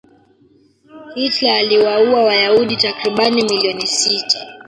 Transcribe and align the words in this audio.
hitler 1.15 1.51
aliwaua 1.53 2.23
wayahudi 2.23 2.75
takribani 2.75 3.43
milioni 3.43 3.87
sita 3.87 4.47